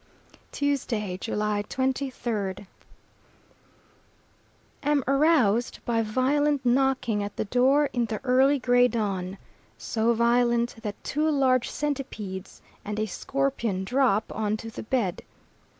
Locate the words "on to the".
14.35-14.81